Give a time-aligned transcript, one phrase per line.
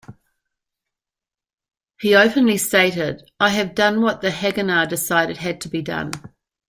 [1.99, 6.09] He openly stated: I have done what the Haganah decided had to be done.